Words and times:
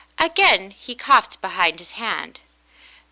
Again 0.17 0.71
he 0.71 0.95
coughed 0.95 1.41
behind 1.41 1.77
his 1.77 1.91
hand. 1.91 2.39